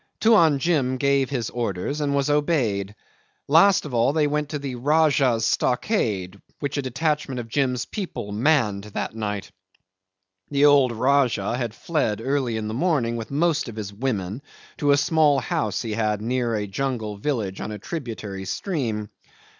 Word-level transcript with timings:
Tuan 0.19 0.57
Jim 0.57 0.97
gave 0.97 1.29
his 1.29 1.51
orders 1.51 2.01
and 2.01 2.15
was 2.15 2.27
obeyed. 2.27 2.95
Last 3.47 3.85
of 3.85 3.93
all 3.93 4.13
they 4.13 4.25
went 4.25 4.49
to 4.49 4.57
the 4.57 4.73
Rajah's 4.73 5.45
stockade, 5.45 6.41
which 6.59 6.75
a 6.77 6.81
detachment 6.81 7.39
of 7.39 7.47
Jim's 7.47 7.85
people 7.85 8.31
manned 8.31 8.87
on 8.87 8.91
that 8.93 9.13
night. 9.13 9.51
The 10.49 10.65
old 10.65 10.91
Rajah 10.91 11.55
had 11.55 11.75
fled 11.75 12.19
early 12.19 12.57
in 12.57 12.67
the 12.67 12.73
morning 12.73 13.15
with 13.15 13.29
most 13.29 13.69
of 13.69 13.75
his 13.75 13.93
women 13.93 14.41
to 14.77 14.89
a 14.89 14.97
small 14.97 15.37
house 15.37 15.83
he 15.83 15.93
had 15.93 16.19
near 16.19 16.55
a 16.55 16.65
jungle 16.65 17.17
village 17.17 17.61
on 17.61 17.71
a 17.71 17.77
tributary 17.77 18.45
stream. 18.45 19.11